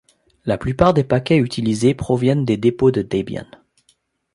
La 0.45 0.57
plupart 0.57 0.95
des 0.95 1.03
paquets 1.03 1.37
utilisés 1.37 1.93
proviennent 1.93 2.43
des 2.43 2.57
dépôts 2.57 2.89
de 2.89 3.03
Debian. 3.03 3.45